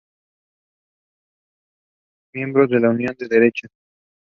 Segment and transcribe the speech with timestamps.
[2.33, 3.69] The album was recorded at Mt.